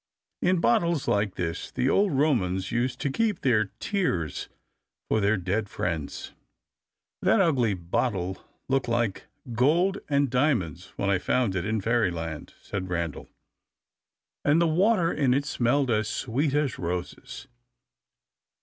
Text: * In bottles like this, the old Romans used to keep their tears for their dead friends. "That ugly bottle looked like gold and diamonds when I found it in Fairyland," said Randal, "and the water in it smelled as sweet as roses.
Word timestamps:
* 0.25 0.41
In 0.51 0.59
bottles 0.59 1.07
like 1.07 1.35
this, 1.35 1.69
the 1.69 1.87
old 1.87 2.11
Romans 2.13 2.71
used 2.71 2.99
to 3.01 3.11
keep 3.11 3.41
their 3.41 3.65
tears 3.79 4.49
for 5.07 5.19
their 5.21 5.37
dead 5.37 5.69
friends. 5.69 6.33
"That 7.21 7.39
ugly 7.39 7.75
bottle 7.75 8.43
looked 8.67 8.87
like 8.87 9.27
gold 9.53 9.99
and 10.09 10.27
diamonds 10.31 10.91
when 10.95 11.11
I 11.11 11.19
found 11.19 11.55
it 11.55 11.67
in 11.67 11.81
Fairyland," 11.81 12.55
said 12.63 12.89
Randal, 12.89 13.29
"and 14.43 14.59
the 14.59 14.65
water 14.65 15.13
in 15.13 15.35
it 15.35 15.45
smelled 15.45 15.91
as 15.91 16.09
sweet 16.09 16.55
as 16.55 16.79
roses. 16.79 17.47